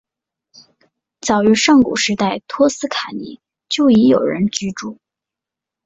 [1.19, 4.97] 早于上古时代托斯卡尼就已有人居住。